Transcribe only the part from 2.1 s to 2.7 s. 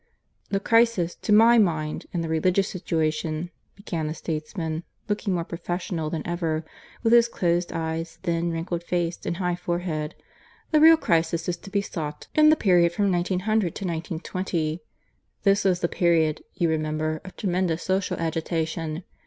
in the religious